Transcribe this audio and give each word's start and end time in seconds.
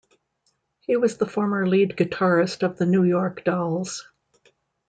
He 0.79 0.97
was 0.97 1.17
the 1.17 1.27
former 1.27 1.67
lead 1.67 1.91
guitarist 1.95 2.63
of 2.63 2.79
the 2.79 2.87
New 2.87 3.03
York 3.03 3.43
Dolls. 3.43 4.03